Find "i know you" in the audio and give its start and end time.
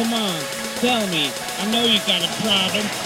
1.58-1.98